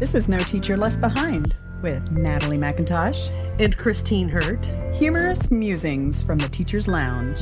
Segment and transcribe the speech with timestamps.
[0.00, 3.28] This is No Teacher Left Behind with Natalie McIntosh.
[3.60, 4.64] And Christine Hurt.
[4.94, 7.40] Humorous musings from the Teacher's Lounge.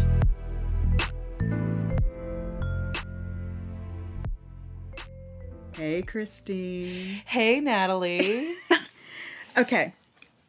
[5.71, 7.22] Hey, Christine.
[7.26, 8.54] Hey, Natalie.
[9.56, 9.93] Okay.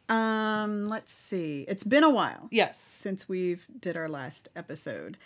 [0.08, 1.64] Um, let's see.
[1.68, 2.78] It's been a while yes.
[2.80, 5.16] since we've did our last episode.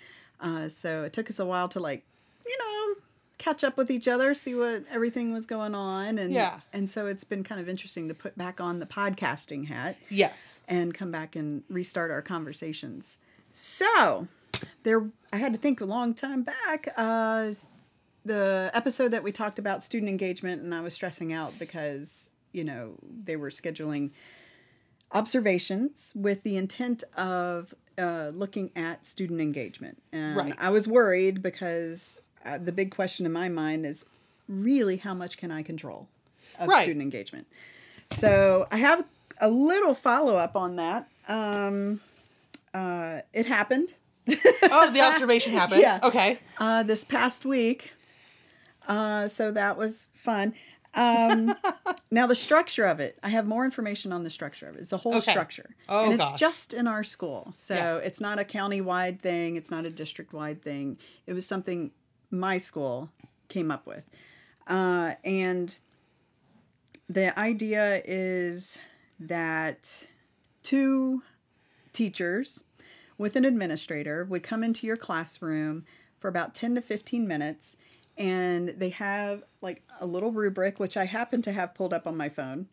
[0.40, 2.02] Uh, so it took us a while to like,
[2.46, 3.02] you know,
[3.38, 6.60] catch up with each other, see what everything was going on, and Yeah.
[6.72, 10.58] and so it's been kind of interesting to put back on the podcasting hat Yes.
[10.68, 13.18] and come back and restart our conversations.
[13.52, 14.28] So
[14.84, 16.88] there, I had to think a long time back.
[16.96, 17.52] Uh,
[18.24, 22.62] the episode that we talked about student engagement, and I was stressing out because you
[22.64, 24.10] know they were scheduling
[25.12, 30.54] observations with the intent of uh, looking at student engagement, and Right.
[30.58, 34.04] I was worried because uh, the big question in my mind is
[34.48, 36.08] really how much can I control
[36.58, 36.82] of Right.
[36.84, 37.46] student engagement.
[38.06, 39.04] So I have
[39.40, 41.08] a little follow up on that.
[41.28, 42.00] Um,
[42.72, 43.94] uh, it happened
[44.62, 45.80] Oh, the observation happened.
[45.82, 46.00] Yeah.
[46.02, 46.38] Okay.
[46.58, 47.92] uh, this past week.
[48.88, 50.54] Uh, so that was fun.
[50.94, 51.54] Um,
[52.10, 54.80] now the structure of it, I have more information on the structure of it.
[54.80, 55.30] It's a whole Okay.
[55.32, 56.38] structure, Oh, and it's gosh.
[56.40, 57.48] just in our school.
[57.52, 57.96] So Yeah.
[58.06, 59.56] it's not a county-wide thing.
[59.56, 60.98] It's not a district-wide thing.
[61.26, 61.90] It was something
[62.38, 63.10] my school
[63.48, 64.04] came up with,
[64.66, 65.78] uh, and
[67.08, 68.78] the idea is
[69.20, 70.08] that
[70.62, 71.22] two
[71.92, 72.64] teachers
[73.16, 75.84] with an administrator would come into your classroom
[76.18, 77.76] for about 10 to 15 minutes
[78.16, 82.16] and they have like a little rubric which i happen to have pulled up on
[82.16, 82.66] my phone.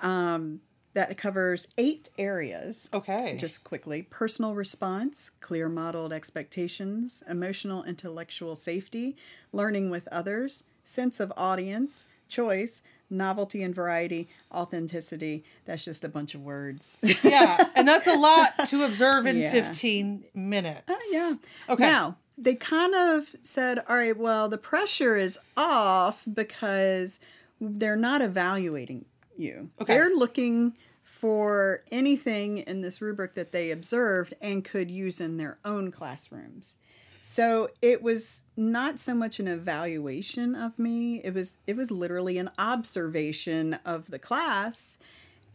[0.00, 0.60] Um,
[0.94, 3.36] that covers eight areas Okay.
[3.38, 9.16] just quickly personal response clear modeled expectations emotional intellectual safety
[9.52, 16.34] learning with others sense of audience choice novelty and variety authenticity that's just a bunch
[16.34, 17.64] of words yeah.
[17.74, 19.50] And that's a lot to observe in Yeah.
[19.50, 20.82] 15 minutes.
[20.88, 21.34] Oh, yeah
[21.72, 21.84] Okay.
[21.84, 27.18] now they kind of said all right well the pressure is off because
[27.60, 29.04] they're not evaluating
[29.38, 29.94] you Okay.
[29.94, 35.58] they're looking for anything in this rubric that they observed and could use in their
[35.64, 36.76] own classrooms
[37.20, 42.38] so it was not so much an evaluation of me it was it was literally
[42.38, 44.98] an observation of the class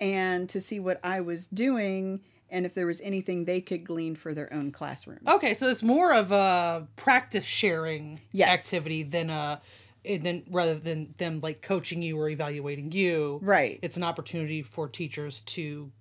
[0.01, 2.19] and to see what i was doing
[2.49, 5.81] and if there was anything they could glean for their own classrooms Okay, so it's
[5.83, 8.49] more of a practice sharing Yes.
[8.73, 9.61] activity than a
[10.05, 13.39] and then rather than them like coaching you or evaluating you.
[13.41, 13.79] Right.
[13.81, 15.91] It's an opportunity for teachers to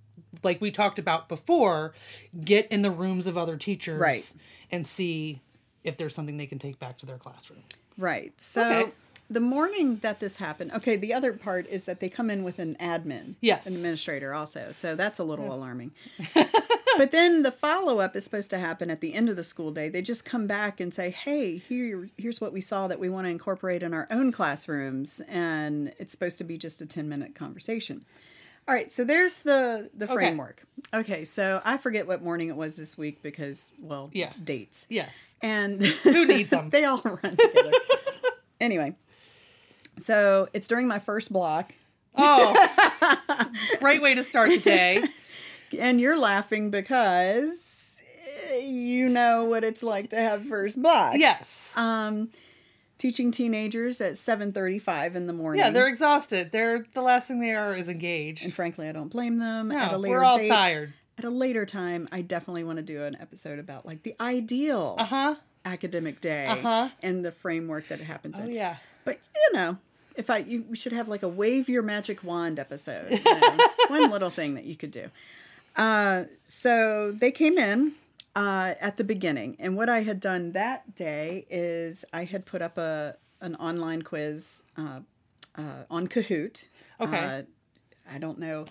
[0.42, 1.94] like we talked about before,
[2.44, 4.32] get in the rooms of other teachers Right.
[4.70, 5.40] and see
[5.84, 7.62] if there's something they can take back to their classroom.
[7.98, 8.32] Right.
[8.40, 8.92] So Okay.
[9.32, 12.58] The morning that this happened, okay, the other part is that they come in with
[12.58, 13.66] an admin, Yes.
[13.66, 14.70] an administrator also.
[14.72, 15.92] So that's a little alarming.
[16.34, 19.70] but then the follow up is supposed to happen at the end of the school
[19.72, 19.88] day.
[19.88, 23.26] They just come back and say, "Hey, here here's what we saw that we want
[23.26, 28.04] to incorporate in our own classrooms." And it's supposed to be just a 10-minute conversation.
[28.68, 30.14] All right, so there's the the Okay.
[30.14, 30.62] framework.
[30.94, 34.32] Okay, so I forget what morning it was this week because well, Yeah.
[34.42, 34.86] dates.
[34.88, 35.34] Yes.
[35.42, 36.70] And Who needs them?
[36.70, 37.72] they all run together.
[38.60, 38.94] anyway,
[39.98, 41.72] so it's during my first block,
[42.14, 43.48] Oh,
[43.80, 45.02] great way to start the day.
[45.78, 48.02] and you're laughing because
[48.50, 51.14] eh, you know what it's like to have first block.
[51.16, 51.72] Yes.
[51.76, 52.28] Um,
[52.98, 55.60] teaching teenagers at 7:35 in the morning.
[55.64, 56.52] Yeah, they're exhausted.
[56.52, 58.44] They're the last thing they are is engaged.
[58.44, 59.72] and frankly, I don't blame them.
[59.72, 60.92] at a No, later we're all date, tired.
[61.18, 64.96] At a later time, I definitely want to do an episode about like the ideal
[64.98, 65.34] Uh huh.
[65.64, 66.90] academic day Uh-huh.
[67.02, 68.50] and the framework that it happens Oh in.
[68.52, 68.76] yeah.
[69.04, 69.78] But you know,
[70.16, 73.10] if I you we should have like a wave your magic wand episode.
[73.10, 73.58] you know,
[73.88, 75.10] one little thing that you could do.
[75.76, 77.92] Uh, so they came in
[78.36, 82.62] uh, at the beginning, and what I had done that day is I had put
[82.62, 85.00] up a an online quiz uh,
[85.56, 86.66] uh, on Kahoot.
[87.00, 87.18] Okay.
[87.18, 87.42] Uh,
[88.10, 88.66] I don't know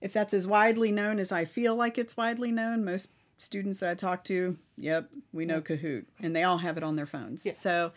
[0.00, 2.84] if that's as widely known as I feel like it's widely known.
[2.84, 6.82] Most students that I talk to, yep, we know Kahoot, and they all have it
[6.82, 7.46] on their phones.
[7.56, 7.92] So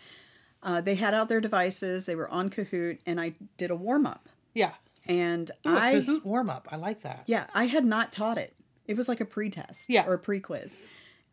[0.66, 4.06] uh, they had out their devices, they were on Kahoot, and I did a warm
[4.06, 4.28] up.
[4.54, 4.72] Yeah.
[5.08, 6.68] And Ooh, I, Kahoot warm up.
[6.72, 7.24] I like that.
[7.28, 8.54] yeah, I had not taught it.
[8.88, 10.06] It was like a pre-test Yeah.
[10.06, 10.78] or a pre-quiz.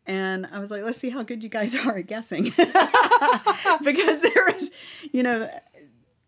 [0.05, 2.43] And I was like, let's see how good you guys are at guessing.
[3.83, 4.69] because there was,
[5.11, 5.49] you know,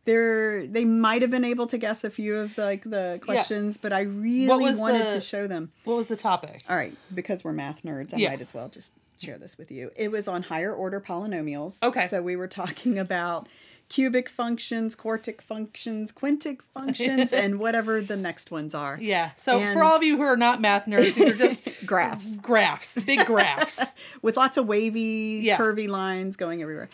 [0.06, 3.78] there they might have been able to guess a few of the, like the questions,
[3.78, 5.72] but I really wanted the- to show them.
[5.84, 6.62] What was the topic?
[6.70, 8.30] All right, because we're math nerds, I Yeah.
[8.30, 9.92] might as well just share this with you.
[9.96, 11.82] It was on higher order polynomials.
[11.84, 12.08] Okay.
[12.08, 13.48] So we were talking about
[13.88, 18.98] cubic functions, quartic functions, quintic functions, and whatever the next ones are.
[19.00, 19.32] Yeah.
[19.38, 22.40] So And- for all of you who are not math nerds, these are just Graphs.
[22.40, 23.94] graphs, big graphs.
[24.24, 25.58] with lots of wavy, Yeah.
[25.58, 26.90] curvy lines going everywhere.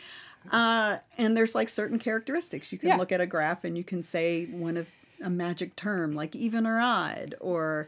[0.52, 2.72] Uh, and there's like certain characteristics.
[2.74, 2.98] You can Yeah.
[2.98, 4.90] look at a graph and you can say one of
[5.24, 7.88] a magic term like even or odd or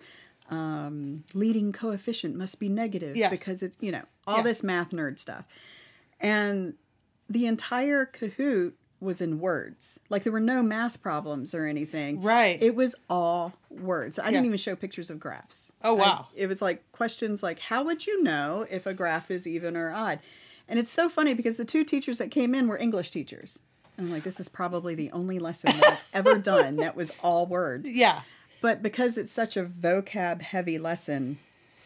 [0.54, 3.30] um, leading coefficient must be negative Yeah.
[3.30, 4.44] because it's, you know, all Yeah.
[4.44, 5.46] this math nerd stuff.
[6.20, 6.76] And
[7.30, 10.00] the entire Kahoot was in words.
[10.10, 12.22] Like there were no math problems or anything.
[12.22, 12.62] Right.
[12.62, 14.18] It was all words.
[14.18, 15.74] I didn't even show pictures of graphs.
[15.84, 16.28] Oh, I- wow.
[16.36, 19.92] it was like questions like, how would you know if a graph is even or
[19.92, 20.20] odd?
[20.70, 23.60] And it's so funny because the two teachers that came in were English teachers.
[23.98, 27.12] And I'm like, this is probably the only lesson that I've ever done that was
[27.22, 27.86] all words.
[27.90, 28.22] Yeah.
[28.64, 31.38] But because it's such a vocab heavy lesson,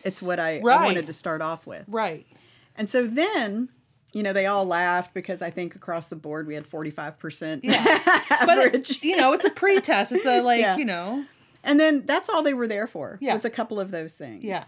[0.05, 1.85] it's what I, I wanted to start off with.
[1.87, 2.27] Right.
[2.75, 3.69] And so then,
[4.13, 7.83] you know, they all laughed because I think across the board we had 45% Yeah.
[8.45, 8.91] But average.
[8.91, 10.11] it, you know, it's a pre-test.
[10.11, 10.77] It's a like, Yeah.
[10.77, 11.25] you know.
[11.63, 13.17] And then that's all they were there for.
[13.21, 13.33] Yeah.
[13.33, 14.43] Was a couple of those things.
[14.43, 14.63] Yeah.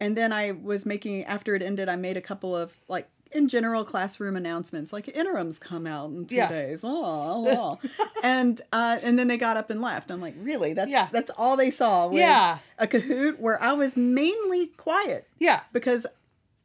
[0.00, 3.48] And then I was making after it ended, I made a couple of like in
[3.48, 6.48] general classroom announcements, like interims come out in two Yeah.
[6.48, 6.82] days.
[6.84, 8.08] Oh, oh.
[8.22, 10.10] and uh, and then they got up and left.
[10.10, 10.72] I'm like, really?
[10.72, 11.08] That's Yeah.
[11.12, 12.58] that's all they saw was Yeah.
[12.78, 15.60] a Kahoot where I was mainly quiet Yeah.
[15.72, 16.06] because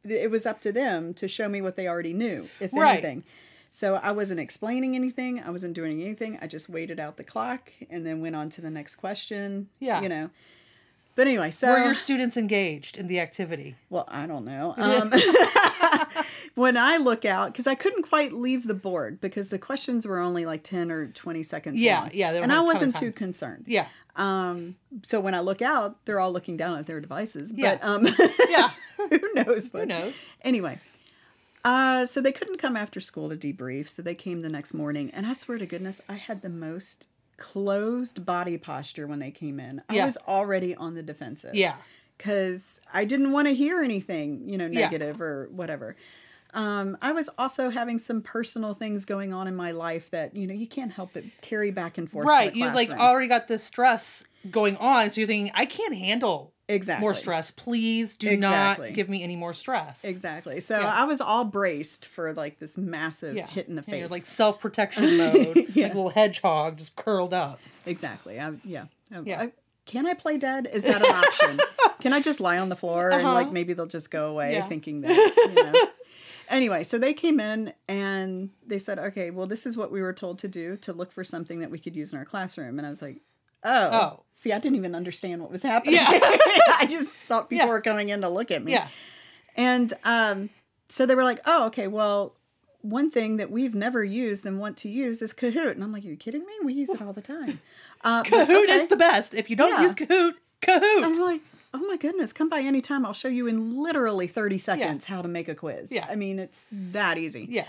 [0.04, 2.92] it was up to them to show me what they already knew, if Right.
[2.94, 3.24] anything.
[3.70, 5.40] So I wasn't explaining anything.
[5.40, 6.38] I wasn't doing anything.
[6.40, 9.68] I just waited out the clock and then went on to the next question.
[9.80, 10.00] Yeah.
[10.00, 10.30] You know.
[11.16, 13.74] But anyway, so Were your students engaged in the activity?
[13.90, 14.74] well, I don't know.
[14.78, 15.10] Um,
[16.54, 20.18] when I look out, because I couldn't quite leave the board because the questions were
[20.20, 22.10] only like ten or twenty seconds Yeah, long.
[22.12, 23.64] yeah, and I have a ton of wasn't too concerned.
[23.66, 23.86] Yeah.
[25.02, 27.52] So when I look out, they're all looking down at their devices.
[27.54, 27.76] Yeah.
[27.76, 28.06] But um,
[28.48, 28.70] Yeah.
[28.96, 29.72] who knows?
[29.72, 30.16] What, Who knows?
[30.42, 30.78] Anyway,
[31.64, 35.10] uh, so they couldn't come after school to debrief, so they came the next morning,
[35.12, 39.60] and I swear to goodness, I had the most closed body posture when they came
[39.60, 39.82] in.
[39.88, 40.04] I Yeah.
[40.06, 41.54] was already on the defensive.
[41.54, 41.76] Yeah.
[42.16, 44.80] Because I didn't want to hear anything, you know, Yeah.
[44.82, 45.96] negative or whatever.
[46.54, 50.46] Um, I was also having some personal things going on in my life that, you
[50.46, 52.24] know, you can't help but carry back and forth.
[52.26, 52.54] Right.
[52.56, 57.00] You like already got this stress going on, so you're thinking, I can't handle Exactly.
[57.00, 57.50] more stress.
[57.52, 58.88] Please do Exactly.
[58.88, 60.04] not give me any more stress.
[60.04, 60.58] Exactly.
[60.60, 60.92] So Yeah.
[60.92, 63.46] I was all braced for like this massive Yeah.
[63.46, 64.00] hit in the face.
[64.00, 65.84] you're like self protection mode, Yeah.
[65.84, 67.60] like a little hedgehog just curled up.
[67.84, 68.40] Exactly.
[68.40, 68.86] I, yeah.
[69.24, 69.42] Yeah.
[69.42, 69.52] I-
[69.84, 70.68] can I play dead?
[70.72, 71.60] Is that an option?
[72.00, 74.64] can I just lie on the floor and like maybe they'll just go away Uh-huh.
[74.64, 74.68] Yeah.
[74.68, 75.86] thinking that, you know.
[76.48, 80.12] anyway, so they came in and they said, okay, well, this is what we were
[80.12, 82.78] told to do to look for something that we could use in our classroom.
[82.78, 83.20] And I was like,
[83.64, 84.22] oh, Oh.
[84.32, 85.94] see, I didn't even understand what was happening.
[85.96, 86.06] Yeah.
[86.10, 87.72] I just thought people Yeah.
[87.72, 88.72] were coming in to look at me.
[88.72, 88.88] Yeah.
[89.56, 90.50] And um,
[90.88, 92.34] so they were like, oh, okay, well,
[92.82, 95.72] one thing that we've never used and want to use is Kahoot.
[95.72, 96.52] And I'm like, are you kidding me?
[96.62, 97.60] We use it all the time.
[98.04, 98.72] Uh, but Kahoot okay.
[98.72, 99.34] is the best.
[99.34, 99.82] If you don't Yeah.
[99.82, 100.32] use Kahoot,
[100.62, 101.04] Kahoot.
[101.04, 101.40] I'm like,
[101.74, 103.04] oh my goodness, come by anytime.
[103.04, 105.90] I'll show you in literally 30 seconds how to make a quiz.
[105.90, 106.06] Yeah.
[106.08, 107.46] I mean, it's that easy.
[107.50, 107.66] yeah.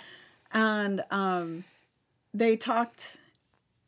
[0.52, 1.64] And um,
[2.34, 3.18] they talked.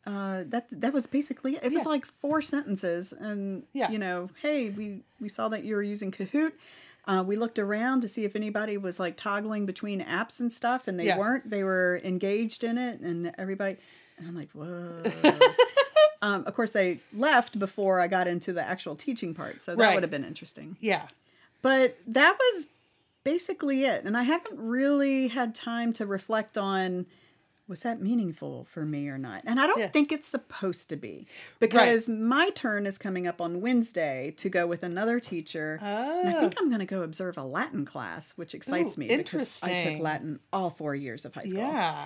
[0.06, 1.64] Uh, that that was basically it.
[1.66, 1.90] It was Yeah.
[1.90, 3.92] like four sentences, and Yeah.
[3.92, 6.54] you know, hey, we we saw that you were using Kahoot.
[7.06, 10.88] Uh, we looked around to see if anybody was like toggling between apps and stuff,
[10.88, 11.18] and they Yeah.
[11.18, 11.50] weren't.
[11.50, 13.78] They were engaged in it, and everybody.
[14.18, 15.04] And I'm like, whoa.
[16.22, 19.84] um, of course, they left before I got into the actual teaching part, so that
[19.84, 19.94] Right.
[19.96, 20.78] would have been interesting.
[20.80, 21.08] Yeah.
[21.62, 22.68] But that was
[23.24, 24.06] basically it.
[24.06, 27.06] And I haven't really had time to reflect on
[27.70, 29.44] was that meaningful for me or not?
[29.46, 29.88] And I don't Yeah.
[29.90, 31.28] think it's supposed to be
[31.60, 35.80] because my turn is coming up on Wednesday to go with another teacher.
[35.82, 39.16] And I think I'm going to go observe a Latin class, which excites Ooh, me
[39.16, 40.00] because I took.
[40.02, 41.62] Latin all four years of high school.
[41.62, 42.06] Yeah.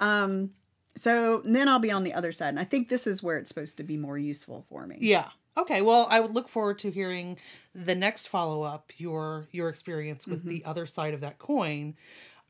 [0.00, 0.52] Um,
[0.96, 2.48] So then I'll be on the other side.
[2.50, 4.98] And I think this is where it's supposed to be more useful for me.
[5.00, 5.30] Yeah.
[5.56, 5.82] Okay.
[5.82, 7.38] Well, I would look forward to hearing
[7.74, 11.94] the next follow up your your experience with the other side of that coin.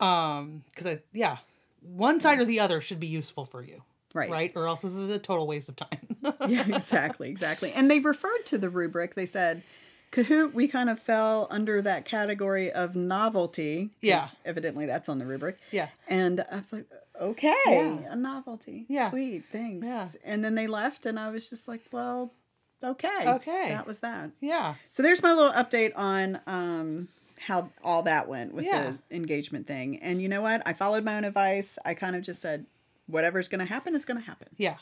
[0.01, 1.39] Um, because I yeah,
[1.83, 3.83] one side or the other should be useful for you.
[4.15, 4.31] Right.
[4.31, 4.53] Right.
[4.55, 6.17] Or else this is a total waste of time.
[6.49, 7.73] yeah, exactly, exactly.
[7.73, 9.15] And they referred to the rubric.
[9.15, 9.63] They said,
[10.11, 13.89] Kahoot, we kind of fell under that category of novelty.
[14.03, 14.27] Yeah.
[14.45, 15.59] Evidently, that's on the rubric.
[15.71, 15.89] Yeah.
[16.09, 16.85] And I was like,
[17.19, 17.97] okay, Yeah.
[18.11, 18.85] a novelty.
[18.89, 19.09] Yeah.
[19.09, 19.87] Sweet, thanks.
[19.87, 20.09] Yeah.
[20.25, 22.33] And then they left, and I was just like, well,
[22.85, 23.25] okay.
[23.27, 23.69] Okay.
[23.71, 24.33] That was that.
[24.43, 24.75] yeah.
[24.91, 27.09] So there's my little update on um,
[27.47, 28.93] how all that went with Yeah.
[29.09, 29.99] the engagement thing.
[30.03, 30.63] And you know what?
[30.67, 31.79] I followed my own advice.
[31.85, 32.67] I kind of just said,
[33.07, 34.77] whatever's going to happen is going to happen Yeah.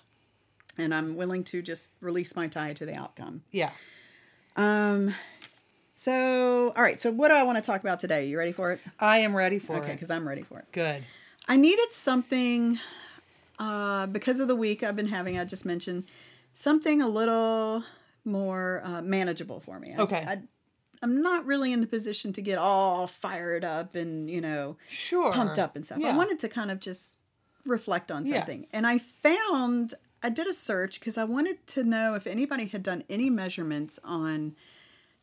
[0.79, 3.43] and I'm willing to just release my tie to the outcome.
[3.51, 3.71] Yeah.
[4.57, 5.15] Um,
[5.91, 7.01] so all right.
[7.01, 8.27] So what do I want to talk about today?
[8.27, 8.81] You ready for it?
[8.99, 9.85] I am ready for Okay, it.
[9.85, 10.67] Okay, because I'm ready for it.
[10.73, 11.05] Good.
[11.49, 12.79] I needed something
[13.59, 16.05] uh, because of the week I've been having, I just mentioned
[16.55, 17.85] something a little
[18.25, 19.95] more uh, manageable for me.
[19.97, 20.25] I- Okay.
[20.27, 20.39] I,
[21.03, 25.33] I'm not really in the position to get all fired up and, you know, Sure.
[25.33, 25.99] pumped up and stuff.
[26.05, 27.17] I wanted to kind of just
[27.65, 28.39] reflect on Yeah.
[28.41, 28.67] something.
[28.73, 32.83] And I found, I did a search because I wanted to know if anybody had
[32.83, 34.55] done any measurements on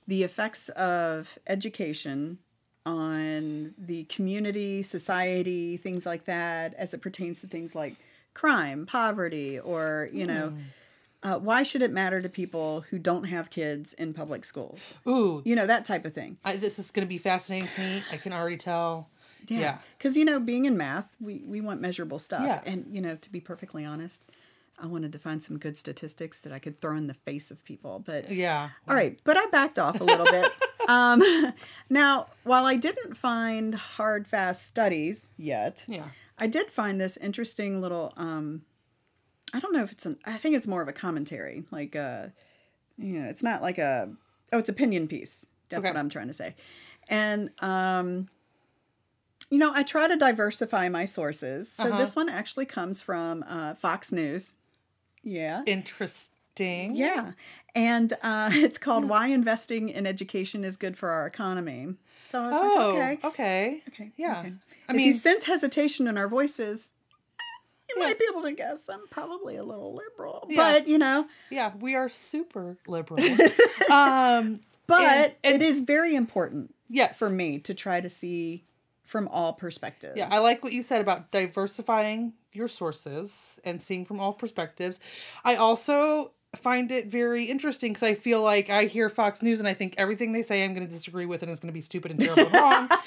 [0.07, 2.39] the effects of education
[2.86, 7.96] on the community, society, things like that, as it pertains to things like
[8.34, 10.62] crime, poverty, or, you know, Hmm.
[11.24, 15.00] Uh, why should it matter to people who don't have kids in public schools?
[15.07, 16.38] Ooh, You know, that type of thing.
[16.45, 18.03] I, this is going to be fascinating to me.
[18.12, 19.09] I can already tell.
[19.47, 19.79] Yeah.
[19.97, 22.43] Because, you know, being in math, we, we want measurable stuff.
[22.45, 22.62] Yeah.
[22.65, 24.24] And, you know, to be perfectly honest,
[24.79, 27.63] I wanted to find some good statistics that I could throw in the face of
[27.65, 28.03] people.
[28.05, 28.69] But, Yeah.
[28.88, 29.17] all right.
[29.24, 30.51] But I backed off a little bit.
[30.89, 31.21] Um,
[31.89, 36.05] now, while I didn't find hard, fast studies yet, Yeah.
[36.38, 38.62] I did find this interesting little, um,
[39.57, 41.63] I don't know if it's an, I think it's more of a commentary.
[41.71, 42.27] Like, uh,
[42.97, 44.09] you know, it's not like a,
[44.53, 45.47] oh, it's opinion piece.
[45.69, 45.89] That's Okay.
[45.89, 46.53] what I'm trying to say.
[47.09, 48.29] And, um,
[49.49, 51.71] you know, I try to diversify my sources.
[51.71, 51.97] So Uh-huh.
[51.97, 54.53] this one actually comes from uh, Fox News.
[55.23, 55.63] Yeah.
[55.65, 56.95] Interesting.
[56.95, 57.31] Yeah.
[57.73, 61.95] And uh, it's called Why Investing in Education is Good for Our Economy.
[62.25, 63.27] So I was Oh, like, okay.
[63.27, 63.81] okay.
[63.89, 64.11] Okay.
[64.17, 64.39] Yeah.
[64.39, 64.53] okay.
[64.87, 66.93] I if mean- you sense hesitation in our voices,
[67.89, 68.08] you Yeah.
[68.08, 70.46] might be able to guess I'm probably a little liberal.
[70.50, 70.58] Yeah.
[70.58, 73.20] But, you know, Yeah, we are super liberal.
[73.91, 77.17] um, but And- and- it is very important yes.
[77.17, 78.63] for me to try to see
[79.03, 80.17] from all perspectives.
[80.17, 85.00] Yeah, I like what you said about diversifying your sources and seeing from all perspectives.
[85.46, 89.67] I also find it very interesting because I feel like I hear Fox News and
[89.67, 91.82] I think everything they say I'm going to disagree with and it's going to be
[91.82, 92.89] stupid and terrible and wrong.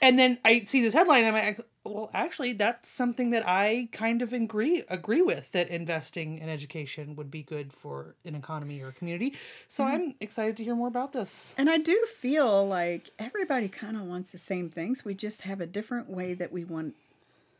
[0.00, 3.88] And then I see this headline and I'm like, well, actually, that's something that I
[3.92, 8.80] kind of agree agree with that investing in education would be good for an economy
[8.82, 9.34] or a community.
[9.66, 11.54] So I'm excited to hear more about this.
[11.56, 15.04] And I do feel like everybody kind of wants the same things.
[15.04, 16.94] We just have a different way that we want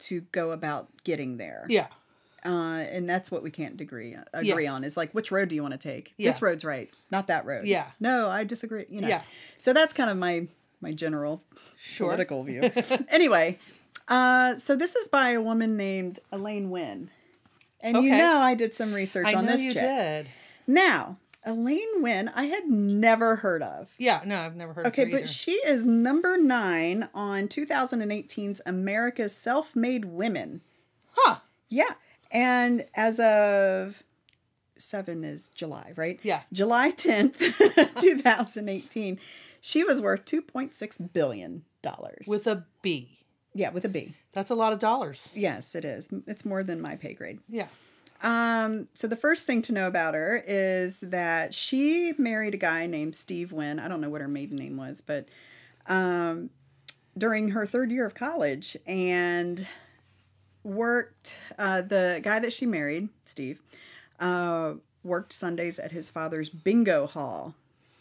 [0.01, 1.65] to go about getting there.
[1.69, 1.89] Yeah.
[2.45, 4.73] Uh, and that's what we can't agree agree Yeah.
[4.73, 6.15] on is like which road do you want to take?
[6.19, 7.65] This road's right, not that road.
[7.65, 7.87] Yeah.
[7.99, 8.85] No, I disagree.
[8.89, 9.09] You know.
[9.09, 9.23] Yeah.
[9.57, 10.47] So that's kind of my
[10.81, 11.43] my general
[11.81, 12.09] Sure.
[12.09, 12.71] political view.
[13.09, 13.59] anyway,
[14.09, 17.11] uh, so this is by a woman named Elaine Wynn.
[17.81, 19.83] And you know I did some research I on know this you chick.
[19.83, 20.29] did.
[20.67, 23.91] Now, Elaine Wynn, I had never heard of.
[23.99, 25.33] Yeah, no, I've never heard Okay, of her Okay, but either.
[25.33, 30.61] she is number nine on 2018's America's Self Made Women.
[31.13, 31.37] Huh.
[31.69, 31.95] Yeah.
[32.31, 34.03] And as of
[34.77, 36.19] seven is July, right?
[36.23, 36.43] Yeah.
[36.53, 37.37] July 10th,
[38.01, 39.19] 2018,
[39.61, 41.65] she was worth $2.6 billion.
[42.27, 43.19] With a B.
[43.55, 44.15] yeah, with a B.
[44.33, 45.33] That's a lot of dollars.
[45.35, 46.11] Yes, it is.
[46.27, 47.41] It's more than my pay grade.
[47.49, 47.69] Yeah.
[48.23, 52.87] Um, so the first thing to know about her is that she married a guy
[52.87, 53.79] named Steve Wynn.
[53.79, 55.29] I don't know what her maiden name was, but
[55.87, 56.51] um,
[57.17, 59.67] during her third year of college, and
[60.69, 61.41] worked.
[61.59, 63.61] Uh, the guy that she married, Steve,
[64.21, 67.55] uh, worked Sundays at his father's bingo hall,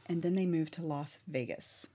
[0.10, 1.88] and then they moved to Las Vegas.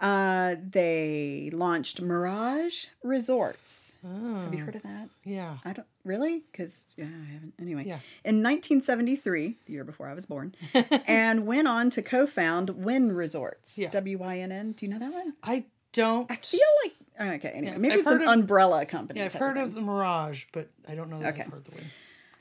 [0.00, 3.96] Uh, they launched Mirage Resorts.
[4.04, 5.08] Have you heard of that?
[5.24, 5.56] Yeah.
[5.64, 7.54] I don't really because yeah, I haven't.
[7.60, 7.98] Anyway, Yeah.
[8.24, 10.54] in 1973, the year before I was born,
[11.08, 13.76] and went on to co-found Wynn Resorts.
[13.76, 13.90] Yeah.
[13.90, 14.72] W Y N N.
[14.72, 15.32] Do you know that one?
[15.42, 16.30] I don't.
[16.30, 16.94] I feel like
[17.34, 17.48] okay.
[17.48, 19.18] Anyway, Yeah, maybe I've it's an of- umbrella company.
[19.18, 19.64] yeah, I've heard thing.
[19.64, 21.42] of the Mirage, but I don't know that Okay.
[21.42, 21.84] I've heard the one.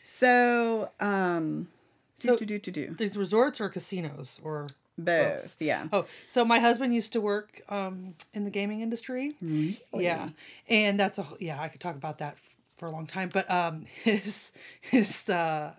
[0.03, 1.69] So, um,
[2.17, 2.93] So- do, do, do, do, do.
[2.95, 5.55] These resorts or casinos or both.
[5.59, 5.87] Yeah.
[5.93, 9.35] Oh, so my husband used to work um, in the gaming industry.
[9.41, 9.77] Really?
[9.93, 10.29] Yeah,
[10.67, 11.61] and that's a yeah.
[11.61, 12.37] I could talk about that
[12.77, 15.73] for a long time, but um, his his uh,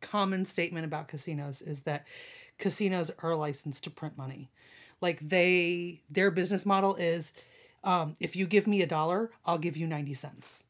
[0.00, 2.04] common statement about casinos is that
[2.58, 4.50] casinos are licensed to print money.
[5.00, 7.32] Like they, their business model is,
[7.84, 10.64] um, if you give me a dollar, I'll give you ninety cents.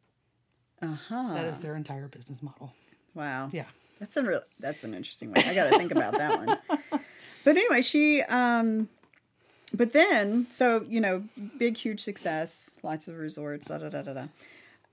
[0.83, 1.33] Uh huh.
[1.33, 2.75] That is their entire business model.
[3.15, 3.49] Wow.
[3.53, 3.65] Yeah.
[3.99, 4.43] That's a real.
[4.61, 5.41] That's an interesting one.
[5.41, 6.59] I got to think about that one.
[7.45, 8.23] But anyway, she.
[8.23, 8.89] um
[9.73, 11.25] But then, so you know,
[11.59, 14.27] big, huge success, lots of resorts, da da da da da.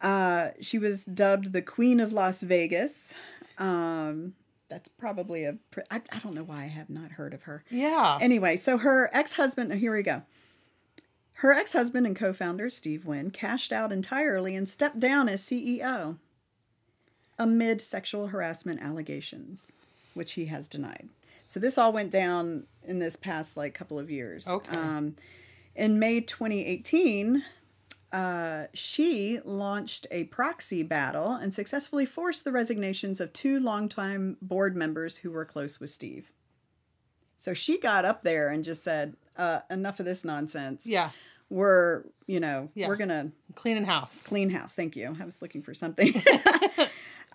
[0.08, 3.16] Uh, she was dubbed the Queen of Las Vegas.
[3.58, 4.36] Um,
[4.70, 5.58] that's probably a.
[5.90, 7.64] I, I don't know why I have not heard of her.
[7.72, 8.20] Yeah.
[8.22, 10.22] Anyway, so her ex husband, here we go.
[11.38, 15.42] Her ex husband and co founder, Steve Wynn, cashed out entirely and stepped down as
[15.42, 16.18] CEO
[17.40, 19.74] amid sexual harassment allegations,
[20.14, 21.10] which he has denied.
[21.46, 24.48] So this all went down in this past like couple of years.
[24.48, 24.76] Okay.
[24.76, 25.16] Um,
[25.76, 27.44] in May 2018,
[28.12, 34.76] uh, she launched a proxy battle and successfully forced the resignations of two longtime board
[34.76, 36.32] members who were close with Steve.
[37.38, 40.86] So she got up there and just said, uh, enough of this nonsense.
[40.88, 41.10] Yeah.
[41.50, 42.88] We're, you know, Yeah.
[42.88, 44.26] we're going to Cleaning house.
[44.28, 44.76] clean house.
[44.76, 45.16] Thank you.
[45.20, 46.14] I was looking for something.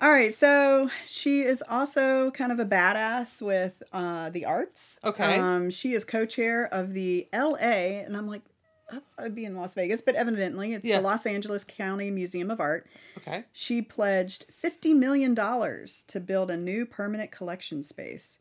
[0.01, 0.33] All right.
[0.33, 5.01] So she is also kind of a badass with uh, the arts.
[5.05, 5.39] Okay.
[5.39, 7.57] Um, she is co chair of the LA,
[8.05, 8.43] and I'm like,
[8.91, 10.97] I thought I'd be in Las Vegas, but evidently it's Yeah.
[10.99, 12.87] the Los Angeles County Museum of Art.
[13.19, 13.45] Okay.
[13.53, 18.39] She pledged $50 million to build a new permanent collection space.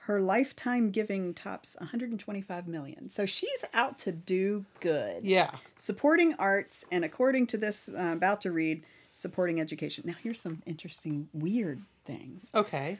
[0.00, 3.08] Her lifetime giving tops 125 million.
[3.10, 5.52] So she's out to do good Yeah.
[5.76, 8.84] supporting arts and according to this uh, about to read
[9.16, 12.98] supporting education now here's some interesting weird things Okay.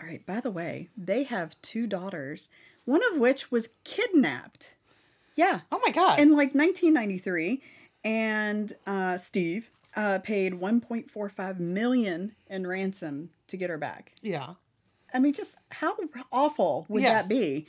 [0.00, 2.48] all right by the way they have two daughters
[2.86, 4.74] one of which was kidnapped
[5.36, 6.18] yeah Oh my god.
[6.18, 7.60] in like 1993
[8.04, 14.54] and uh, steve uh, paid 1.45 million in ransom to get her back yeah.
[15.12, 15.96] I mean, just how
[16.30, 17.14] awful would Yeah.
[17.14, 17.66] that be?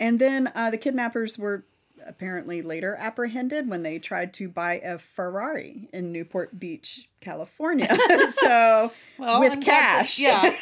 [0.00, 1.62] And then uh, the kidnappers were
[2.06, 7.88] apparently later apprehended when they tried to buy a Ferrari in Newport Beach, California.
[8.40, 10.18] so Well, with I'm glad that- cash.
[10.18, 10.56] yeah.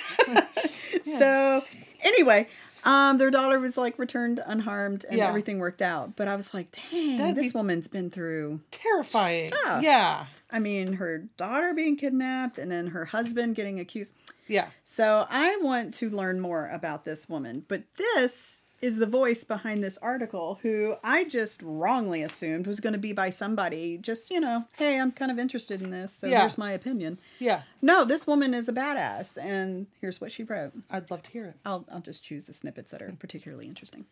[1.04, 1.62] So
[2.02, 2.48] anyway,
[2.84, 5.28] um, their daughter was like returned unharmed and Yeah.
[5.28, 6.16] everything worked out.
[6.16, 8.60] But I was like, dang, That'd this woman's been through.
[8.70, 9.48] Terrifying.
[9.48, 9.82] Stuff.
[9.82, 10.26] Yeah.
[10.50, 14.14] I mean, her daughter being kidnapped and then her husband getting accused.
[14.48, 14.68] Yeah.
[14.82, 19.84] So I want to learn more about this woman, but this is the voice behind
[19.84, 24.40] this article who I just wrongly assumed was going to be by somebody just, you
[24.40, 26.40] know, hey, I'm kind of interested in this, so Yeah.
[26.40, 27.18] here's my opinion.
[27.38, 27.62] Yeah.
[27.82, 30.72] No, this woman is a badass and here's what she wrote.
[30.90, 31.56] I'd love to hear it.
[31.64, 34.06] I'll I'll just choose the snippets that are particularly interesting.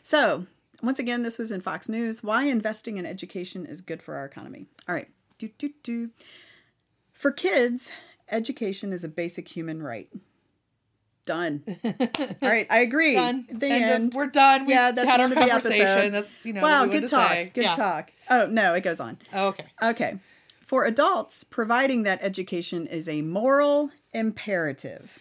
[0.00, 0.46] So,
[0.82, 2.22] once again, this was in Fox News.
[2.22, 4.66] Why investing in education is good for our economy.
[4.88, 5.08] All right.
[5.38, 6.10] Do, do, do.
[7.12, 7.92] For kids,
[8.30, 10.08] education is a basic human right.
[11.26, 11.62] Done.
[11.84, 11.92] All
[12.40, 13.14] right, I agree.
[13.14, 13.46] Done.
[13.50, 14.14] The End end.
[14.14, 14.62] we're done.
[14.62, 16.12] We've yeah, that's had the our end of the conversation.
[16.12, 17.30] That's, you know, wow, good talk.
[17.30, 17.50] say.
[17.52, 17.74] Good Yeah.
[17.76, 18.12] talk.
[18.30, 19.18] Oh no, it goes on.
[19.34, 19.66] Oh, okay.
[19.82, 20.18] Okay.
[20.60, 25.18] For adults, providing that education is a moral imperative.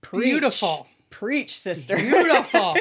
[0.00, 0.24] Preach.
[0.24, 0.86] Beautiful.
[1.10, 1.96] Preach, sister.
[1.96, 2.76] Beautiful.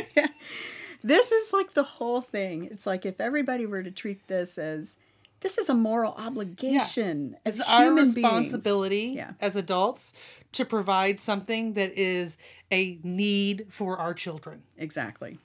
[1.03, 2.65] this is like the whole thing.
[2.71, 4.97] It's like if everybody were to treat this as
[5.41, 9.33] this is a moral obligation as It's our responsibility Yeah.
[9.39, 10.13] as adults
[10.53, 12.37] to provide something that is
[12.71, 14.63] a need for our children.
[14.77, 15.37] Exactly.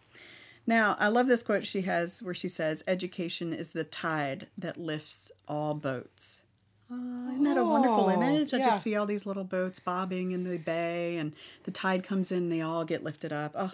[0.67, 4.77] Now, I love this quote she has where she says, Education is the tide that
[4.77, 6.43] lifts all boats.
[6.91, 8.53] Uh, isn't that a wonderful Oh, image?
[8.55, 8.65] I yeah.
[8.67, 11.33] just see all these little boats bobbing in the bay, and
[11.65, 13.53] the tide comes in, they all get lifted up.
[13.57, 13.73] Oh,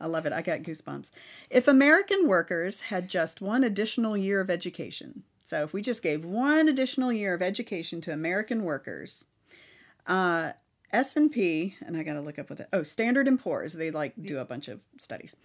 [0.00, 0.32] I love it.
[0.32, 1.10] I got goosebumps.
[1.50, 6.24] If American workers had just one additional year of education, so if we just gave
[6.24, 9.26] one additional year of education to American workers,
[10.06, 10.52] uh,
[10.92, 14.14] S&P, and I got to look up what the, oh, Standard & Poor's, they like
[14.20, 15.36] do a bunch of studies.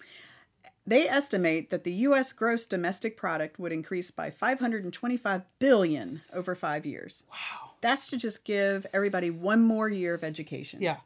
[0.86, 6.86] They estimate that the US gross domestic product would increase by 525 billion over 5
[6.86, 7.24] years.
[7.30, 7.72] Wow.
[7.82, 10.82] That's to just give everybody one more year of education.
[10.82, 10.98] Yeah.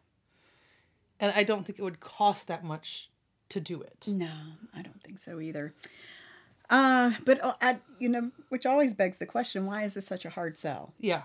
[1.20, 3.10] And I don't think it would cost that much
[3.50, 4.06] to do it.
[4.08, 4.32] No,
[4.76, 5.74] I don't think so either.
[6.72, 10.26] Uh, but uh, I, you know, which always begs the question: Why is this such
[10.26, 10.94] a hard sell?
[11.00, 11.24] Yeah.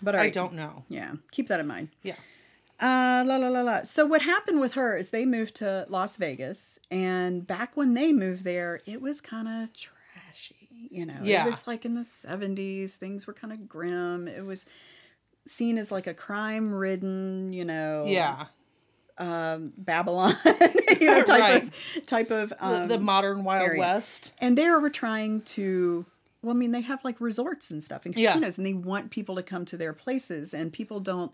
[0.00, 0.84] But all I don't know.
[0.88, 1.88] Yeah, keep that in mind.
[2.02, 2.14] Yeah.
[2.80, 3.82] Uh, la la la la.
[3.82, 8.12] So what happened with her is they moved to Las Vegas, and back when they
[8.12, 10.88] moved there, it was kind of trashy.
[10.90, 11.42] You know, Yeah.
[11.44, 12.96] it was like in the seventies.
[12.96, 14.26] Things were kind of grim.
[14.28, 14.64] It was
[15.46, 18.46] seen as like a crime-ridden, you know, Yeah.
[19.76, 20.34] Babylon,
[21.00, 21.62] you know, type Right.
[21.64, 23.80] of type of The, um, the modern Wild area.
[23.80, 24.32] West.
[24.40, 26.04] and they were trying to
[26.42, 28.32] well i mean they have like resorts and stuff and Yeah.
[28.32, 31.32] casinos and they want people to come to their places and people don't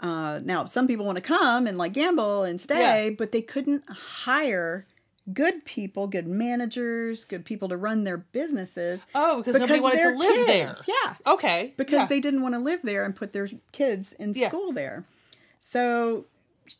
[0.00, 3.14] uh now some people want to come and like gamble and stay Yeah.
[3.18, 4.86] but they couldn't hire
[5.32, 10.16] good people good managers good people to run their businesses Oh, because, nobody wanted to
[10.16, 10.74] live there.
[10.86, 11.74] yeah Okay.
[11.76, 12.06] because yeah.
[12.06, 14.48] they didn't want to live there and put their kids in Yeah.
[14.48, 15.04] school there.
[15.58, 16.26] So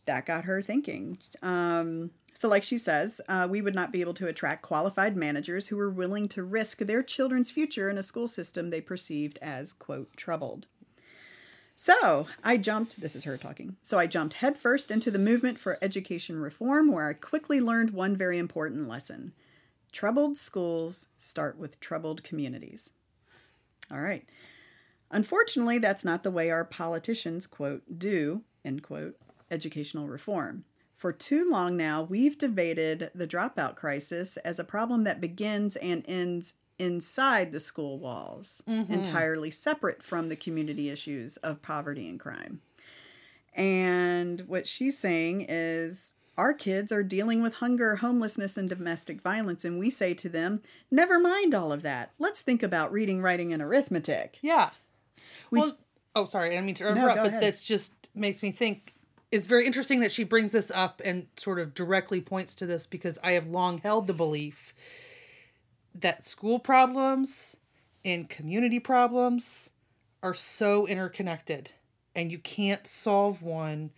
[0.06, 1.18] that got her thinking.
[1.42, 5.68] Um, so, like she says, uh, we would not be able to attract qualified managers
[5.68, 9.72] who were willing to risk their children's future in a school system they perceived as,
[9.72, 10.66] quote, troubled.
[11.74, 13.76] So I jumped, this is her talking.
[13.82, 18.16] So I jumped headfirst into the movement for education reform, where I quickly learned one
[18.16, 19.32] very important lesson
[19.90, 22.92] troubled schools start with troubled communities.
[23.90, 24.28] All right.
[25.10, 29.16] Unfortunately, that's not the way our politicians, quote, do, end quote,
[29.50, 30.64] educational reform.
[30.96, 36.04] For too long now, we've debated the dropout crisis as a problem that begins and
[36.08, 38.92] ends inside the school walls, mm-hmm.
[38.92, 42.60] entirely separate from the community issues of poverty and crime.
[43.54, 49.64] And what she's saying is our kids are dealing with hunger, homelessness, and domestic violence,
[49.64, 52.12] and we say to them, never mind all of that.
[52.20, 54.38] Let's think about reading, writing, and arithmetic.
[54.40, 54.70] Yeah.
[55.50, 55.76] well,
[56.14, 57.42] oh, sorry, I didn't mean to interrupt, go but ahead.
[57.42, 58.94] that's just makes me think.
[59.30, 62.86] It's very interesting that she brings this up and sort of directly points to this
[62.86, 64.74] because I have long held the belief
[65.94, 67.56] that school problems
[68.04, 69.70] and community problems
[70.22, 71.72] are so interconnected
[72.14, 73.90] and you can't solve one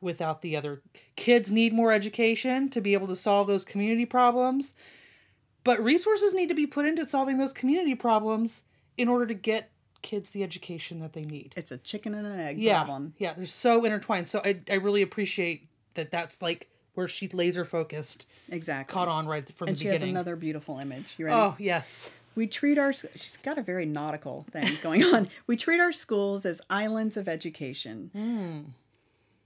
[0.00, 0.80] without the other.
[1.16, 4.72] Kids need more education to be able to solve those community problems,
[5.64, 8.64] but resources need to be put into solving those community problems
[8.96, 9.70] in order to get
[10.02, 11.54] kids the education that they need.
[11.56, 12.78] It's a chicken and an egg Yeah.
[12.84, 13.14] problem.
[13.18, 14.28] Yeah, they're so intertwined.
[14.28, 18.92] So I, I really appreciate that that's like where she laser focused, Exactly.
[18.92, 21.14] caught on right from and the she has another beautiful image.
[21.18, 21.38] You ready?
[21.40, 22.10] oh, yes.
[22.34, 25.28] We treat our she's got a very nautical thing going on.
[25.46, 28.10] We treat our schools as islands of education.
[28.14, 28.60] Hmm.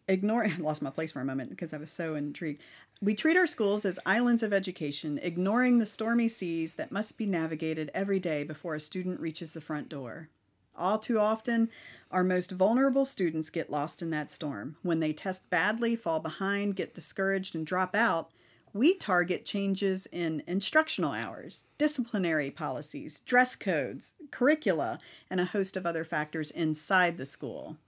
[0.08, 2.62] Ignore I lost my place for a moment because I was so intrigued.
[3.02, 7.26] We treat our schools as islands of education, ignoring the stormy seas that must be
[7.26, 10.28] navigated every day before a student reaches the front door.
[10.78, 11.70] All too often,
[12.10, 14.76] our most vulnerable students get lost in that storm.
[14.82, 18.30] When they test badly, fall behind, get discouraged, and drop out,
[18.72, 24.98] we target changes in instructional hours, disciplinary policies, dress codes, curricula,
[25.30, 27.78] and a host of other factors inside the school.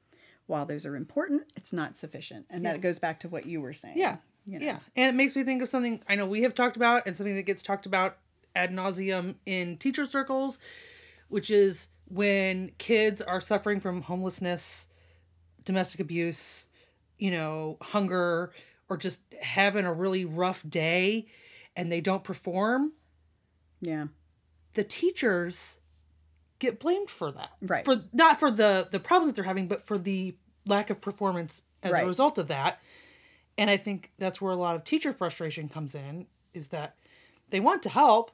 [0.47, 2.47] While those are important, it's not sufficient.
[2.49, 3.99] And that goes back to what you were saying.
[3.99, 4.17] Yeah.
[4.47, 4.65] you know.
[4.65, 4.79] Yeah.
[4.97, 7.37] And it makes me think of something I know we have talked about and something
[7.37, 8.17] that gets talked about
[8.57, 10.59] ad nauseum in teacher circles,
[11.29, 14.89] which is when kids are suffering from homelessness,
[15.65, 16.67] domestic abuse,
[17.19, 18.53] you know, hunger,
[18.89, 21.27] or just having a really rough day
[21.77, 22.93] and they don't perform,
[23.81, 24.07] Yeah.
[24.75, 25.79] the teachers
[26.59, 27.53] get blamed for that.
[27.61, 27.85] Right.
[27.85, 31.63] For not for the the problems that they're having, but for the lack of performance
[31.83, 32.05] as Right.
[32.05, 32.81] a result of that.
[33.57, 36.97] And I think that's where a lot of teacher frustration comes in is that
[37.51, 38.31] they want to help,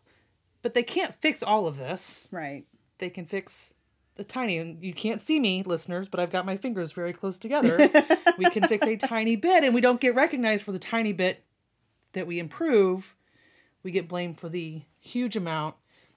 [0.63, 2.29] but they can't fix all of this.
[2.31, 2.67] Right.
[2.99, 3.75] They can fix
[4.17, 7.37] the tiny and you can't see me listeners, but I've got my fingers very close
[7.37, 7.77] together.
[8.39, 11.43] we can fix a tiny bit and we don't get recognized for the tiny bit
[12.13, 13.17] that we improve.
[13.83, 15.75] We get blamed for the huge amount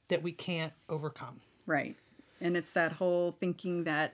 [0.10, 1.42] that we can't overcome.
[1.66, 1.96] Right.
[2.40, 4.14] And it's that whole thinking that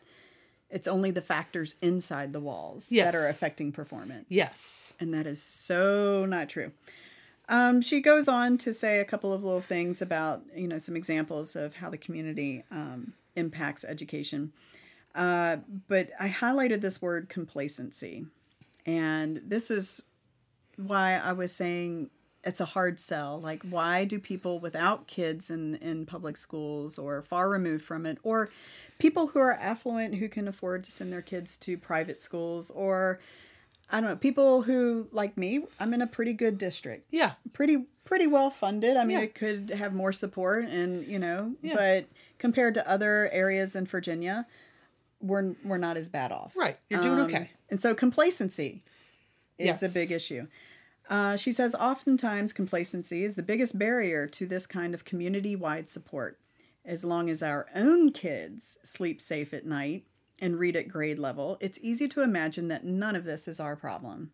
[0.70, 3.06] it's only the factors inside the walls Yes.
[3.12, 4.26] that are affecting performance.
[4.30, 4.94] Yes.
[5.00, 6.72] And that is so not true.
[7.50, 10.96] Um, she goes on to say a couple of little things about, you know, some
[10.96, 14.54] examples of how the community um, impacts education.
[15.14, 18.26] Uh, but I highlighted this word complacency.
[18.86, 20.02] And this is
[20.78, 22.10] why I was saying
[22.44, 23.40] it's a hard sell.
[23.40, 28.18] Like, why do people without kids in, in public schools or far removed from it,
[28.24, 28.50] or
[29.00, 33.20] people who are affluent who can afford to send their kids to private schools, or
[33.94, 37.34] I don't know, people who, like me, I'm in a pretty good district Yeah.
[37.54, 38.98] pretty pretty well funded.
[38.98, 39.24] I mean, Yeah.
[39.24, 41.76] it could have more support, and you know, Yeah.
[41.76, 42.06] but
[42.40, 44.46] compared to other areas in Virginia,
[45.22, 46.58] we're we're not as bad off.
[46.58, 46.78] Right.
[46.90, 47.52] You're doing Um, okay.
[47.70, 48.82] And so complacency
[49.58, 50.48] is a big issue.
[51.10, 55.88] Uh, she says oftentimes complacency is the biggest barrier to this kind of community wide
[55.88, 56.40] support.
[56.86, 60.04] As long as our own kids sleep safe at night
[60.44, 63.76] and read at grade level, it's easy to imagine that none of this is our
[63.76, 64.32] problem.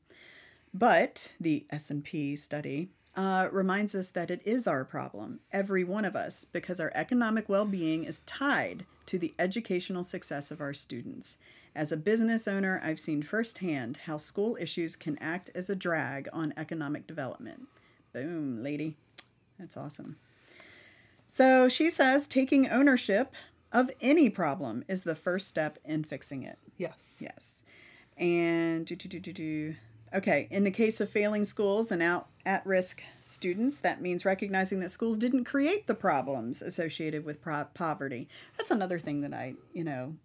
[0.74, 6.15] But the S&P study uh, reminds us that it is our problem, every one of
[6.15, 11.38] us, because our economic well-being is tied to the educational success of our students.
[11.76, 16.28] As a business owner, I've seen firsthand how school issues can act as a drag
[16.34, 17.67] on economic development.
[18.13, 18.95] Boom, lady.
[19.60, 20.17] That's awesome.
[21.28, 23.36] So she says taking ownership
[23.71, 26.58] of any problem is the first step in fixing it.
[26.77, 27.15] Yes.
[27.19, 27.63] Yes.
[28.17, 29.75] And do, do, do, do, do.
[30.13, 34.79] Okay, in the case of failing schools and out at risk students, that means recognizing
[34.79, 38.27] that schools didn't create the problems associated with pro- poverty.
[38.58, 40.15] That's another thing that I, you know,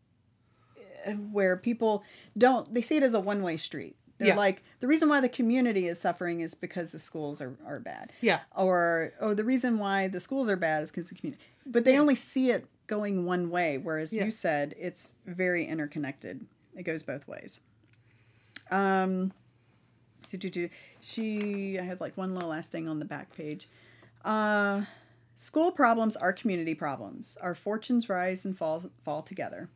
[1.05, 2.03] eh, where people
[2.37, 3.97] don't, they see it as a one way street.
[4.17, 4.37] They're Yeah.
[4.37, 8.13] like, the reason why the community is suffering is because the schools are, are bad.
[8.23, 8.41] Yeah.
[8.57, 11.43] Or, oh, the reason why the schools are bad is because the community.
[11.67, 14.25] But they only see it going one way, whereas Yeah.
[14.25, 16.47] you said it's very interconnected.
[16.77, 17.61] It goes both ways.
[18.71, 19.33] Um,
[20.29, 20.69] do, do, do.
[21.01, 23.69] She, I had like one little last thing on the back page.
[24.25, 24.83] Uh,
[25.35, 27.37] school problems are community problems.
[27.43, 29.69] Our fortunes rise and fall fall together,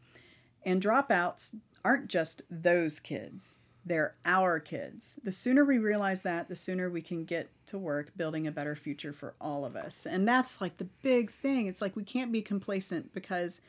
[0.64, 3.58] and dropouts aren't just those kids.
[3.88, 5.18] They're our kids.
[5.22, 8.76] The sooner we realize that, the sooner we can get to work building a better
[8.76, 10.06] future for all of us.
[10.06, 11.66] And that's like the big thing.
[11.66, 13.60] It's like we can't be complacent because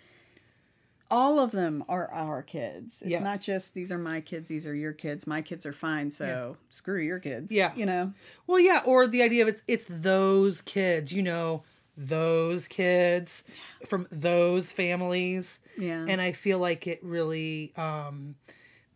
[1.11, 3.01] all of them are our kids.
[3.01, 3.23] It's Yes.
[3.23, 5.25] not just these are my kids, these are your kids.
[5.25, 7.51] My kids are fine, so screw your kids.
[7.51, 7.73] Yeah.
[7.75, 8.13] You know?
[8.45, 11.63] Well, yeah, or the idea of it's it's those kids, you know,
[11.97, 13.43] those kids
[13.87, 15.59] from those families.
[15.77, 16.05] Yeah.
[16.07, 18.35] And I feel like it really um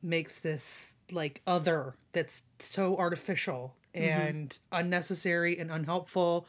[0.03, 6.47] makes this like other that's so artificial and unnecessary and unhelpful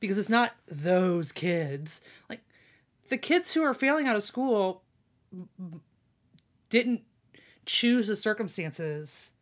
[0.00, 2.00] because it's not those kids.
[2.28, 2.40] Like
[3.08, 4.82] the kids who are failing out of school
[6.70, 7.02] didn't
[7.66, 9.32] choose the circumstances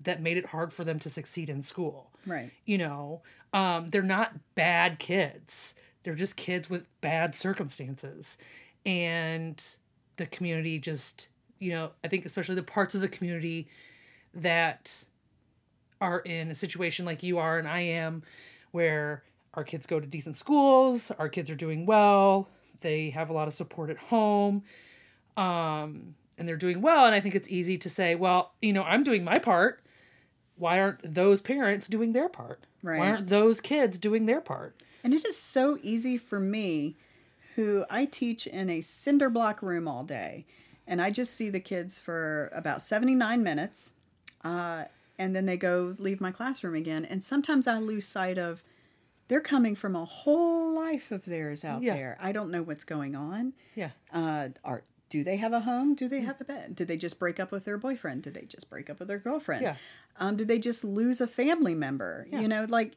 [0.00, 2.50] that made it hard for them to succeed in school Right.
[2.64, 8.36] you know um, they're not bad kids they're just kids with bad circumstances
[8.84, 9.62] and
[10.16, 11.28] the community just
[11.58, 13.68] you know i think especially the parts of the community
[14.40, 15.04] that
[16.00, 18.22] are in a situation like you are and i am
[18.70, 19.22] where
[19.54, 22.48] our kids go to decent schools our kids are doing well
[22.80, 24.62] they have a lot of support at home
[25.36, 28.82] um, and they're doing well and i think it's easy to say well you know
[28.84, 29.82] i'm doing my part
[30.58, 32.64] why aren't those parents doing their part?
[32.82, 32.98] Right.
[32.98, 34.82] Why aren't those kids doing their part?
[35.02, 36.96] And it is so easy for me,
[37.54, 40.44] who I teach in a cinder block room all day,
[40.86, 43.94] and I just see the kids for about 79 minutes,
[44.44, 44.84] uh,
[45.18, 47.04] and then they go leave my classroom again.
[47.04, 48.62] And sometimes I lose sight of
[49.28, 51.94] they're coming from a whole life of theirs out Yeah.
[51.94, 52.18] there.
[52.20, 53.52] I don't know what's going on.
[53.74, 53.90] Yeah.
[54.12, 55.94] Uh, are do they have a home?
[55.94, 56.76] Do they have a bed?
[56.76, 58.22] Did they just break up with their boyfriend?
[58.22, 59.62] Did they just break up with their girlfriend?
[59.62, 59.76] Yeah.
[60.18, 62.26] Um, did they just lose a family member?
[62.30, 62.40] Yeah.
[62.40, 62.92] You know, like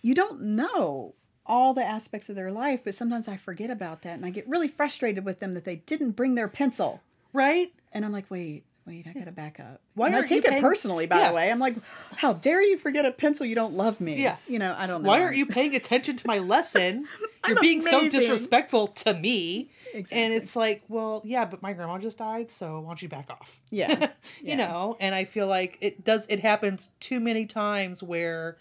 [0.00, 4.12] you don't know all the aspects of their life, but sometimes I forget about that
[4.14, 7.00] and I get really frustrated with them that they didn't bring their pencil.
[7.32, 7.72] Right?
[7.92, 9.80] And I'm like, wait, wait, I gotta back up.
[9.94, 11.28] Why and I take it paying- personally, by Yeah.
[11.28, 11.50] the way.
[11.50, 11.76] I'm like,
[12.16, 13.44] how dare you forget a pencil?
[13.46, 14.20] You don't love me.
[14.20, 14.36] Yeah.
[14.48, 15.08] You know, I don't know.
[15.10, 17.06] Why aren't you paying attention to my lesson?
[17.46, 19.70] You're being so disrespectful to me.
[19.94, 20.22] Exactly.
[20.22, 23.30] And it's like, well, yeah, but my grandma just died, so why don't you back
[23.30, 23.60] off?
[23.70, 24.10] Yeah.
[24.42, 28.56] you know and i feel like it does it happens too many times where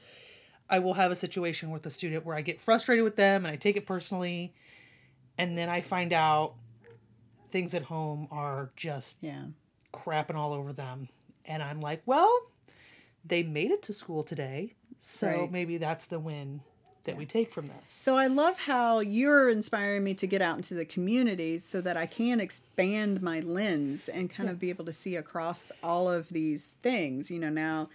[0.70, 3.54] i will have a situation with a student where i get frustrated with them and
[3.54, 4.54] i take it personally
[5.38, 6.54] and then i find out
[7.52, 9.46] things at home are just Yeah.
[9.94, 11.10] Crapping all over them
[11.46, 12.32] and i'm like well
[13.26, 15.52] they made it to school today so Right.
[15.52, 16.62] maybe that's the win
[17.06, 20.58] that we take from this So I love how you're inspiring me to get out
[20.58, 24.84] into the community so that I can expand my lens and kind of be able
[24.86, 27.32] to see across all of these things.
[27.32, 27.88] You know, now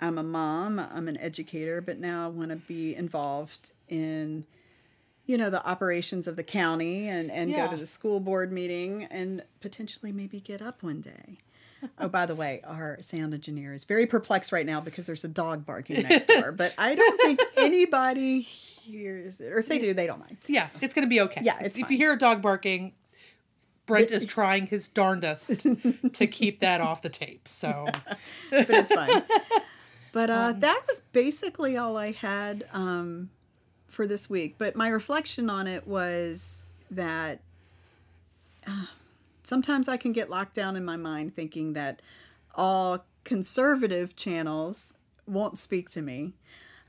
[0.00, 4.46] I'm a mom, I'm an educator, but now I want to be involved in
[5.26, 9.04] you know the operations of the county and and go to the school board meeting
[9.04, 11.38] and potentially maybe get up one day.
[11.98, 15.28] Oh, by the way, our sound engineer is very perplexed right now because there's a
[15.28, 16.50] dog barking next door.
[16.50, 20.38] But I don't think anybody hears it, or if they do, they don't mind.
[20.46, 21.92] yeah it's gonna be okay Yeah, it's if fine.
[21.92, 22.94] you hear a dog barking
[23.84, 25.48] Brent is trying his darndest
[26.14, 27.46] to keep that off the tape.
[27.46, 27.86] So
[28.50, 29.22] but it's fine.
[30.12, 33.28] But uh, that was basically all I had um,
[33.86, 34.56] for this week.
[34.58, 37.40] But my reflection on it was that
[38.66, 38.86] uh,
[39.42, 42.00] sometimes I can get locked down in my mind thinking that
[42.54, 44.94] all conservative channels
[45.26, 46.32] won't speak to me.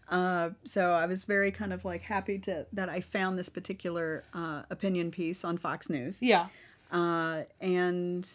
[0.09, 4.23] Uh, so I was very kind of like happy to that I found this particular
[4.33, 6.47] uh, opinion piece on Fox News yeah,
[6.93, 8.29] uh, and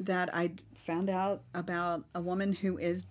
[0.00, 3.06] that I found out about a woman who is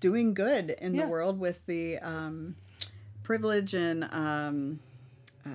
[0.00, 1.02] doing good in Yeah.
[1.02, 2.54] the world with the um,
[3.24, 4.78] privilege and um,
[5.44, 5.50] uh,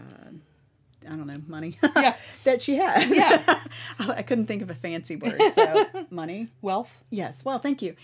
[1.08, 2.16] I don't know money Yeah.
[2.44, 3.10] that she has.
[3.16, 3.64] Yeah.
[4.00, 5.40] I couldn't think of a fancy word.
[5.56, 6.50] So money.
[6.62, 7.02] wealth.
[7.10, 7.46] Yes.
[7.46, 7.96] Well, thank you.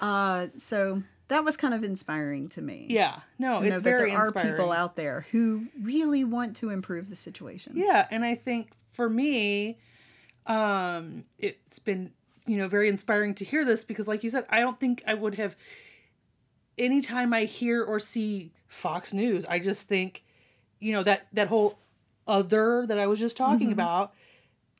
[0.00, 2.86] Uh, so that was kind of inspiring to me.
[2.90, 7.16] Yeah, no, it's very there are people out there who really want to improve the
[7.16, 7.72] situation.
[7.76, 9.78] Yeah, and I think for me,
[10.46, 12.10] um, it's been
[12.46, 15.14] you know very inspiring to hear this because, like you said, I don't think I
[15.14, 15.56] would have.
[16.76, 20.24] Anytime I hear or see Fox News, I just think,
[20.80, 21.78] you know that that whole
[22.26, 23.72] other that I was just talking Mm-hmm.
[23.74, 24.14] about.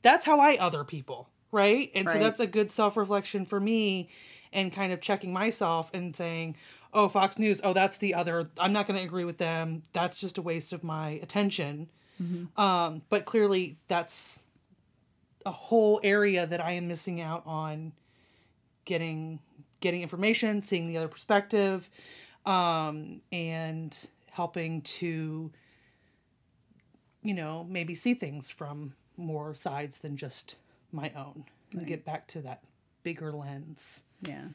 [0.03, 1.91] That's how I other people, right?
[1.95, 4.09] And so that's a good self reflection for me,
[4.53, 6.57] and kind of checking myself and saying,
[6.93, 7.61] "Oh, Fox News.
[7.63, 8.51] Oh, that's the other.
[8.59, 9.83] I'm not going to agree with them.
[9.93, 11.89] That's just a waste of my attention."
[12.57, 14.43] Um, but clearly, that's
[15.45, 17.93] a whole area that I am missing out on
[18.85, 19.41] getting
[19.81, 21.91] getting information, seeing the other perspective,
[22.47, 25.51] um, and helping to
[27.23, 30.57] you know maybe see things from more sides than just
[30.91, 32.63] my own and get back to that
[33.03, 34.03] bigger lens.
[34.23, 34.49] Yeah.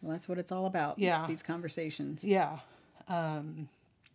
[0.00, 0.98] Well, that's what it's all about.
[0.98, 1.26] Yeah.
[1.26, 2.24] These conversations.
[2.24, 2.58] Yeah.
[3.08, 3.68] Um,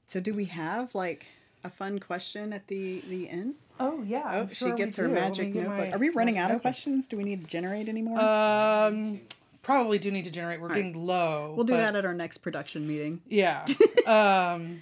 [0.05, 1.27] So, do we have like
[1.63, 3.55] a fun question at the the end?
[3.79, 4.23] oh yeah.
[4.33, 5.93] Oh, she gets her magic notebook.
[5.93, 7.07] Are we running out of questions?
[7.07, 8.19] Do we need to generate any more?
[8.19, 9.21] Um,
[9.67, 10.61] probably do need to generate.
[10.61, 11.53] We're getting low.
[11.53, 13.21] we'll do but- that at our next production meeting.
[13.27, 13.65] Yeah.
[14.07, 14.81] um,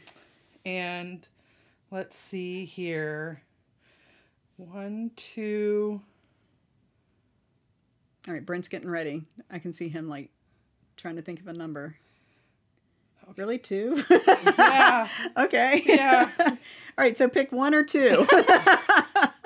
[0.63, 1.28] and
[1.89, 3.41] let's see here.
[4.58, 6.02] One, two.
[8.28, 9.26] All right, Brent's getting ready.
[9.50, 10.30] I can see him like
[10.98, 11.98] trying to think of a number.
[13.38, 14.04] Really, two?
[14.56, 15.08] Yeah.
[15.38, 15.82] okay.
[15.84, 16.30] Yeah.
[16.39, 16.56] All
[16.95, 18.28] right, so pick one or two.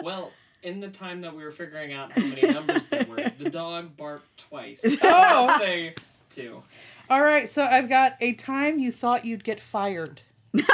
[0.03, 3.49] Well, in the time that we were figuring out how many numbers there were, the
[3.51, 4.83] dog barked twice.
[5.03, 5.47] Oh.
[5.47, 5.95] I'd say
[6.29, 6.63] two.
[7.09, 7.49] All right.
[7.49, 10.21] So I've got a time you thought you'd get fired.
[10.53, 10.65] well,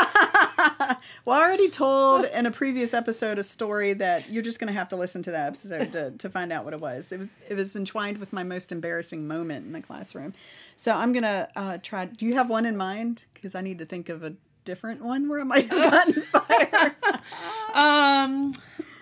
[1.27, 4.87] I already told in a previous episode a story that you're just going to have
[4.89, 7.11] to listen to that episode to, to find out what it was.
[7.11, 10.33] It was it was entwined with my most embarrassing moment in the classroom.
[10.77, 12.05] So I'm going to uh, try.
[12.05, 13.25] Do you have one in mind?
[13.33, 16.95] Because I need to think of a different one where I might have gotten fired.
[17.73, 18.53] Um,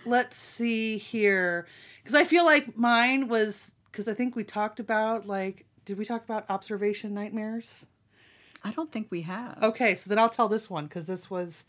[0.05, 1.67] let's see here,
[2.01, 6.05] because I feel like mine was because I think we talked about like did we
[6.05, 7.87] talk about observation nightmares?
[8.63, 9.59] I don't think we have.
[9.61, 11.65] Okay, so then I'll tell this one because this was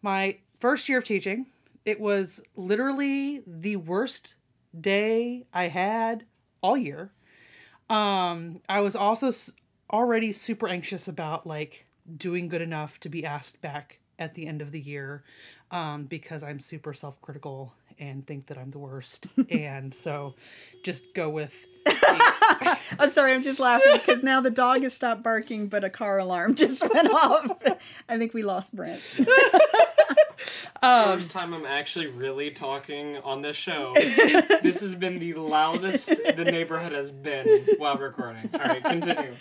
[0.00, 1.46] my first year of teaching.
[1.84, 4.36] It was literally the worst
[4.78, 6.24] day I had
[6.62, 7.10] all year.
[7.90, 9.32] Um, I was also
[9.92, 11.86] already super anxious about like
[12.16, 15.22] doing good enough to be asked back at the end of the year
[15.70, 19.26] um, because I'm super self critical and think that I'm the worst.
[19.50, 20.34] and so
[20.82, 21.66] just go with
[22.98, 26.18] I'm sorry, I'm just laughing because now the dog has stopped barking, but a car
[26.18, 27.50] alarm just went off.
[28.08, 29.00] I think we lost Brent.
[30.84, 33.92] First time I'm actually really talking on this show.
[33.96, 38.48] this has been the loudest the neighborhood has been while recording.
[38.54, 39.34] All right, continue.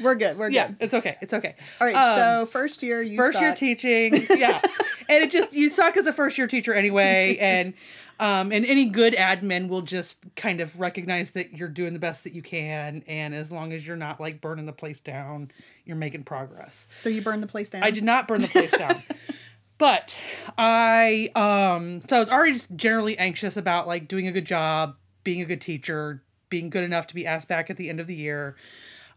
[0.00, 0.38] We're good.
[0.38, 0.76] We're yeah, good.
[0.80, 1.16] it's okay.
[1.20, 1.54] It's okay.
[1.80, 1.96] All right.
[1.96, 4.60] Um, so first year, you first year teaching yeah
[5.08, 7.74] and it just you suck as a first year teacher anyway and
[8.20, 12.24] um and any good admin will just kind of recognize that you're doing the best
[12.24, 15.50] that you can and as long as you're not like burning the place down
[15.84, 17.82] you're making progress So you burned the place down.
[17.82, 19.02] i did not burn the place down
[19.78, 20.16] but
[20.58, 24.96] i um so i was already just generally anxious about like doing a good job
[25.24, 28.06] being a good teacher being good enough to be asked back at the end of
[28.06, 28.56] the year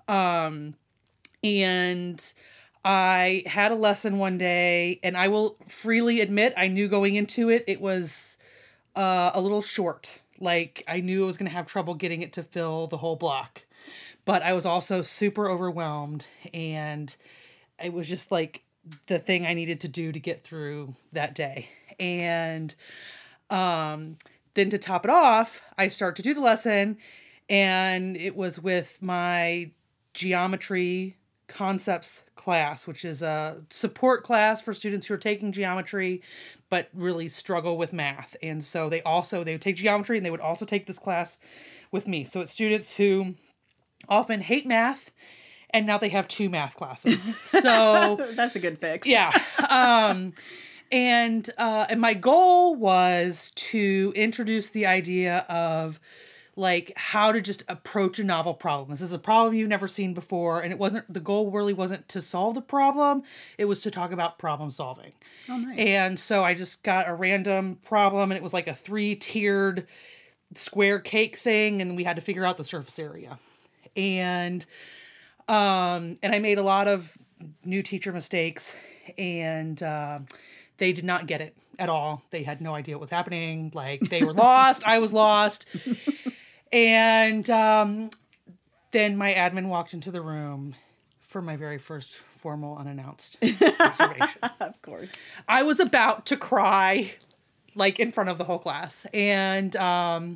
[0.08, 0.76] um
[1.44, 2.34] and
[2.86, 7.50] I had a lesson one day, and I will freely admit I knew going into
[7.50, 8.38] it it was
[8.96, 10.22] uh, a little short.
[10.40, 13.66] Like I knew I was gonna have trouble getting it to fill the whole block,
[14.24, 17.16] but I was also super overwhelmed, and
[17.84, 18.62] it was just like
[19.08, 21.70] the thing I needed to do to get through that day.
[22.00, 22.74] And
[23.50, 24.18] um,
[24.54, 26.98] then to top it off, I start to do the lesson,
[27.50, 29.72] and it was with my
[30.14, 31.18] geometry
[31.48, 36.22] concepts class, which is a support class for students who are taking geometry
[36.70, 38.36] but really struggle with math.
[38.42, 41.38] And so they also they would take geometry and they would also take this class
[41.92, 42.24] with me.
[42.24, 43.36] So it's students who
[44.10, 45.12] often hate math
[45.72, 47.32] and now they have two math classes.
[47.46, 49.08] So That's a good fix.
[49.08, 49.32] yeah.
[49.70, 50.34] Um,
[50.92, 56.00] and uh, and my goal was to introduce the idea of
[56.58, 58.92] like how to just approach a novel problem.
[58.92, 62.08] This is a problem you've never seen before, and it wasn't the goal really wasn't
[62.10, 63.24] to solve the problem.
[63.58, 65.14] It was to talk about problem solving.
[65.50, 65.78] Oh, nice.
[65.78, 69.88] And so I just got a random problem, and it was like a three tiered
[70.54, 73.38] square cake thing, and we had to figure out the surface area.
[73.98, 74.66] And
[75.48, 77.18] um, and I made a lot of
[77.64, 78.76] new teacher mistakes,
[79.18, 80.20] and uh,
[80.78, 82.24] they did not get it at all.
[82.30, 83.72] They had no idea what was happening.
[83.74, 84.84] Like they were lost.
[84.86, 85.66] I was lost.
[86.72, 88.10] And um,
[88.92, 90.76] then my admin walked into the room
[91.22, 93.38] for my very first formal unannounced
[93.80, 94.42] observation.
[94.60, 95.12] Of course.
[95.48, 97.14] I was about to cry,
[97.76, 99.06] like in front of the whole class.
[99.14, 100.36] And um,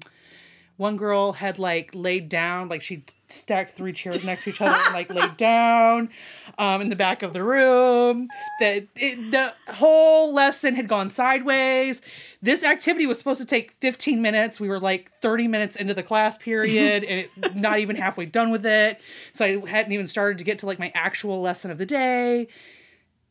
[0.78, 4.76] one girl had like laid down, like she stacked three chairs next to each other
[4.86, 6.10] and like laid down
[6.58, 8.28] um, in the back of the room.
[8.60, 12.02] The, it, the whole lesson had gone sideways.
[12.42, 14.60] This activity was supposed to take 15 minutes.
[14.60, 18.52] We were like 30 minutes into the class period and it, not even halfway done
[18.52, 19.00] with it.
[19.34, 22.48] So I hadn't even started to get to like my actual lesson of the day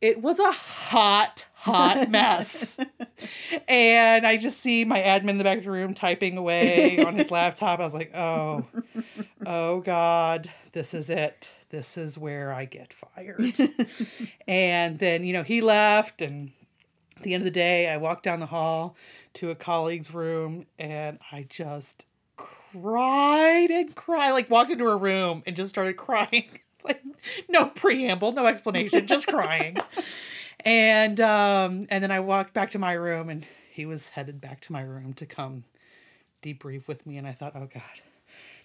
[0.01, 2.79] it was a hot, hot mess.
[3.67, 7.17] and I just see my admin in the back of the room typing away on
[7.17, 7.81] his laptop.
[7.81, 8.65] I was like, oh,
[9.45, 11.53] oh God, this is it.
[11.71, 13.41] This is where I get fired.
[14.49, 16.53] and then, you know, he left and
[17.17, 18.97] at the end of the day, I walked down the hall
[19.35, 22.07] to a colleague's room and I just
[22.37, 24.31] cried and cried.
[24.31, 26.49] Like walked into her room and just started crying.
[26.85, 27.03] like
[27.49, 29.77] no preamble, no explanation, just crying.
[30.65, 34.61] And um and then I walked back to my room and he was headed back
[34.63, 35.65] to my room to come
[36.43, 37.83] debrief with me and I thought, "Oh god,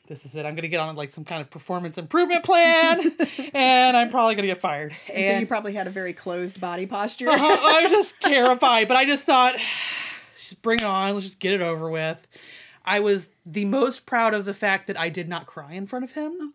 [0.08, 0.40] this is it.
[0.46, 3.12] I'm going to get on like some kind of performance improvement plan
[3.54, 6.60] and I'm probably going to get fired." And so you probably had a very closed
[6.60, 7.30] body posture.
[7.30, 9.56] uh, I was just terrified, but I just thought,
[10.36, 11.14] just bring it on.
[11.14, 12.28] Let's just get it over with.
[12.86, 16.04] I was the most proud of the fact that I did not cry in front
[16.04, 16.54] of him.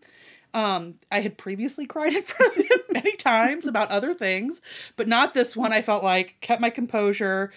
[0.55, 4.61] Um, I had previously cried in front of him many times about other things,
[4.97, 5.73] but not this one.
[5.73, 7.53] I felt like kept my composure,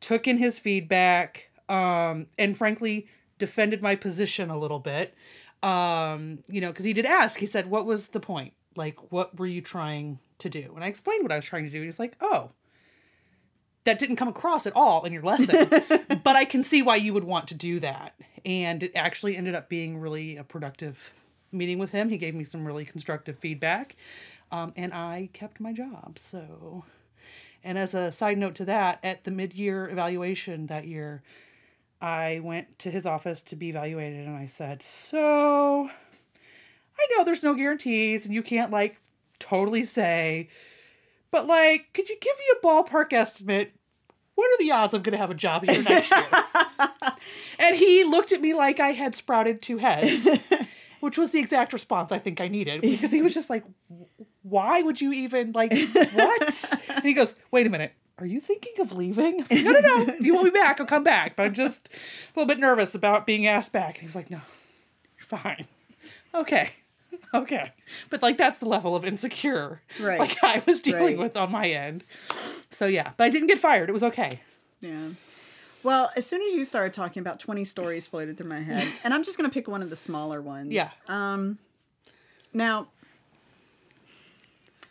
[0.00, 3.08] took in his feedback, um, and frankly
[3.38, 5.14] defended my position a little bit.
[5.62, 7.40] Um, you know, because he did ask.
[7.40, 8.52] He said, "What was the point?
[8.76, 11.70] Like, what were you trying to do?" And I explained what I was trying to
[11.70, 11.78] do.
[11.78, 12.50] And he's like, "Oh."
[13.84, 15.66] That didn't come across at all in your lesson,
[16.22, 18.20] but I can see why you would want to do that.
[18.44, 21.10] And it actually ended up being really a productive
[21.52, 22.08] meeting with him.
[22.08, 23.96] He gave me some really constructive feedback,
[24.50, 26.18] um, and I kept my job.
[26.20, 26.84] So,
[27.64, 31.22] and as a side note to that, at the mid year evaluation that year,
[32.00, 35.90] I went to his office to be evaluated, and I said, So,
[36.98, 39.00] I know there's no guarantees, and you can't like
[39.38, 40.48] totally say,
[41.30, 43.72] but like, could you give me a ballpark estimate?
[44.34, 46.24] What are the odds I'm going to have a job here next year?
[47.58, 50.28] and he looked at me like I had sprouted two heads
[51.00, 53.64] which was the exact response I think I needed because he was just like,
[54.42, 55.72] "Why would you even like
[56.14, 59.34] what?" And he goes, "Wait a minute." Are you thinking of leaving?
[59.34, 60.12] I was like, no, no, no.
[60.14, 61.36] If you want me back, I'll come back.
[61.36, 63.90] But I'm just a little bit nervous about being asked back.
[63.94, 64.40] And he was like, no,
[65.16, 65.66] you're fine.
[66.34, 66.70] Okay.
[67.32, 67.70] Okay.
[68.10, 70.18] But like that's the level of insecure Right.
[70.18, 71.18] like I was dealing Right.
[71.18, 72.02] with on my end.
[72.70, 73.12] So yeah.
[73.16, 73.88] But I didn't get fired.
[73.88, 74.40] It was okay.
[74.80, 75.10] Yeah.
[75.82, 79.14] Well, as soon as you started talking about 20 stories floated through my head, and
[79.14, 80.72] I'm just going to pick one of the smaller ones.
[80.72, 80.90] Yeah.
[81.06, 81.58] Um,
[82.52, 82.88] now,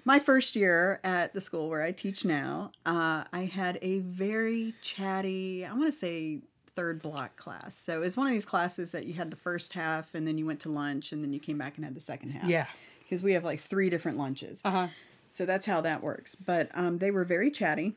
[0.06, 4.74] my first year at the school where I teach now, uh, I had a very
[4.82, 6.40] chatty, I want to say
[6.78, 7.76] third block class.
[7.76, 10.38] So it was one of these classes that you had the first half and then
[10.38, 12.48] you went to lunch and then you came back and had the second half.
[12.48, 12.68] Yeah.
[13.04, 14.62] Because we have like three different lunches.
[14.64, 14.88] Uh-huh.
[15.28, 16.36] So that's how that works.
[16.36, 17.96] But um, they were very chatty,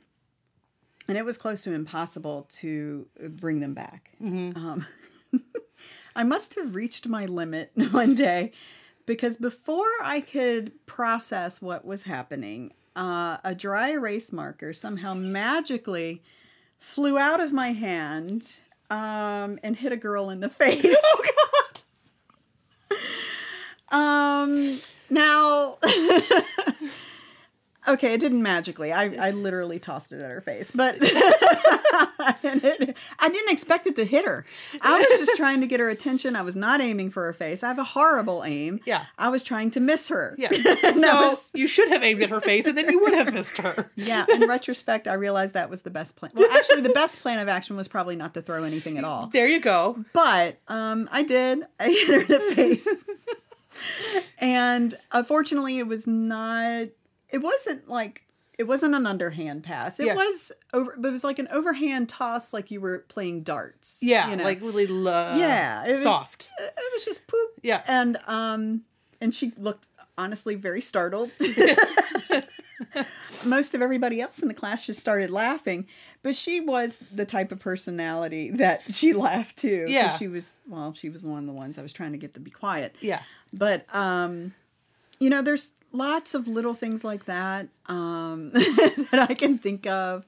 [1.11, 4.13] and it was close to impossible to bring them back.
[4.55, 4.87] Um,
[6.17, 8.53] I must have reached my limit one day
[9.07, 16.23] because before I could process what was happening, uh, a dry erase marker somehow magically
[16.79, 20.97] flew out of my hand um, and hit a girl in the face.
[20.97, 21.25] Oh
[23.91, 24.81] Um,
[25.11, 25.79] now,
[27.89, 28.93] okay, it didn't magically.
[28.93, 34.05] I, I literally tossed it at her face, but it, I didn't expect it to
[34.05, 34.45] hit her.
[34.81, 36.37] I was just trying to get her attention.
[36.37, 37.63] I was not aiming for her face.
[37.63, 38.81] I have a horrible aim.
[38.85, 39.05] Yeah.
[39.19, 40.35] I was trying to miss her.
[40.39, 40.51] Yeah.
[41.01, 43.57] So was- you should have aimed at her face and then you would have missed
[43.59, 43.91] her.
[43.97, 44.27] yeah.
[44.29, 46.33] In retrospect, I realized that was the best plan.
[46.35, 49.29] Well, actually, the best plan of action was probably not to throw anything at all.
[49.33, 50.05] There you go.
[50.13, 51.65] But um, I did.
[51.79, 52.89] I hit her in the face.
[54.41, 56.89] and unfortunately, it was not,
[57.33, 58.25] it wasn't like,
[58.59, 59.99] it wasn't an underhand pass.
[60.01, 60.15] It Yeah.
[60.15, 64.01] was over, but it was like an overhand toss, like you were playing darts.
[64.03, 64.45] Yeah, you know?
[64.45, 66.51] like really lo- yeah, it soft.
[66.59, 67.51] Was, it was just poop.
[67.63, 67.83] Yeah.
[67.87, 68.83] and um,
[69.21, 69.87] and she looked
[70.19, 71.31] honestly very startled.
[73.45, 75.87] Most of everybody else in the class just started laughing,
[76.23, 79.87] but she was the type of personality that she laughed too.
[79.89, 80.15] Yeah.
[80.17, 82.41] she was well, she was one of the ones I was trying to get to
[82.41, 82.95] be quiet.
[83.01, 83.23] yeah.
[83.53, 84.55] But um,
[85.21, 90.25] you know, there's lots of little things like that um, that I can think of.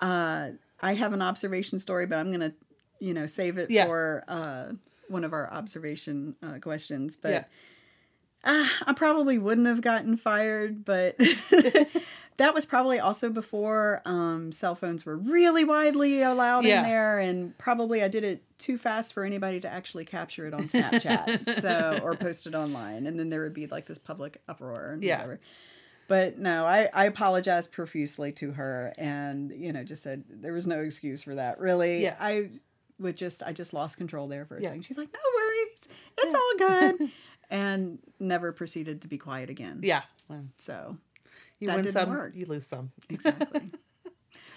[0.00, 0.50] Uh,
[0.80, 2.52] I have an observation story, but I'm gonna,
[3.00, 3.86] you know, save it Yeah.
[3.86, 4.72] for uh,
[5.08, 7.16] one of our observation uh, questions.
[7.16, 7.48] But.
[8.44, 11.16] Uh, I probably wouldn't have gotten fired, but
[12.38, 16.78] that was probably also before um, cell phones were really widely allowed Yeah.
[16.78, 20.54] in there, and probably I did it too fast for anybody to actually capture it
[20.54, 24.40] on Snapchat, so or post it online, and then there would be like this public
[24.48, 25.16] uproar and Yeah.
[25.16, 25.40] whatever.
[26.08, 30.66] But no, I, I apologized profusely to her, and you know, just said there was
[30.66, 31.58] no excuse for that.
[31.60, 32.16] Really, Yeah.
[32.20, 32.50] I
[32.98, 34.68] would just I just lost control there for a Yeah.
[34.68, 34.82] second.
[34.82, 35.88] She's like, "No worries,
[36.18, 36.68] it's all
[36.98, 37.10] good,"
[37.52, 39.80] and never proceeded to be quiet again.
[39.82, 40.02] Yeah.
[40.58, 40.96] So
[41.60, 42.34] you That win didn't some, work.
[42.34, 42.90] you lose some.
[43.10, 43.60] exactly.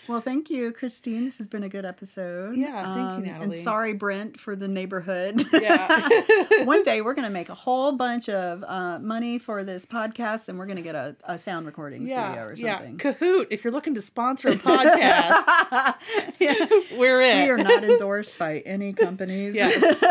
[0.08, 1.26] well, thank you, Christine.
[1.26, 2.54] This has been a good episode.
[2.54, 3.44] Um, Yeah, thank you, Natalie.
[3.44, 5.44] And sorry, Brent, for the neighborhood.
[5.52, 6.08] Yeah.
[6.64, 10.48] One day we're going to make a whole bunch of uh, money for this podcast,
[10.48, 12.42] and we're going to get a, a sound recording studio yeah.
[12.44, 12.78] or Yeah.
[12.78, 12.98] something.
[12.98, 15.96] Kahoot, if you're looking to sponsor a podcast,
[16.98, 17.44] we're in.
[17.44, 19.54] We are not endorsed by any companies.
[19.56, 20.04] Yes.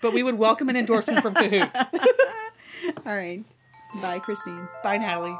[0.00, 1.76] But we would welcome an endorsement from Kahoots.
[3.06, 3.44] All right.
[4.00, 4.68] Bye, Christine.
[4.82, 5.36] Bye, Natalie.